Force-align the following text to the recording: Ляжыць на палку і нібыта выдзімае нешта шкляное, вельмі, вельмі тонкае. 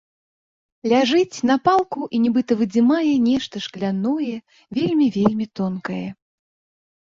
Ляжыць 0.93 1.37
на 1.49 1.55
палку 1.67 2.01
і 2.17 2.21
нібыта 2.23 2.57
выдзімае 2.61 3.11
нешта 3.27 3.55
шкляное, 3.67 4.35
вельмі, 4.79 5.07
вельмі 5.19 5.45
тонкае. 5.61 6.03